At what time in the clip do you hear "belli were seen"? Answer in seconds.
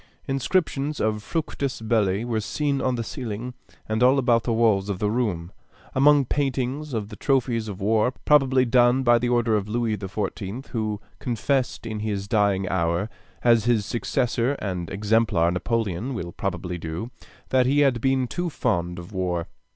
1.79-2.81